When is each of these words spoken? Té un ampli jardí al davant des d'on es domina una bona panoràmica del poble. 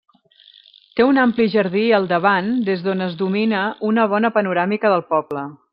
Té 0.99 1.05
un 1.09 1.19
ampli 1.23 1.45
jardí 1.55 1.83
al 1.97 2.09
davant 2.13 2.49
des 2.71 2.83
d'on 2.87 3.07
es 3.09 3.15
domina 3.23 3.61
una 3.93 4.11
bona 4.15 4.37
panoràmica 4.39 4.97
del 4.97 5.09
poble. 5.15 5.51